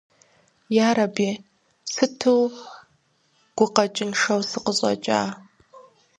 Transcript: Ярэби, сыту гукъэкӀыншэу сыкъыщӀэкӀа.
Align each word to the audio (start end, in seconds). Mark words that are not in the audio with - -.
Ярэби, 0.89 1.29
сыту 1.93 2.35
гукъэкӀыншэу 3.57 4.41
сыкъыщӀэкӀа. 4.49 5.21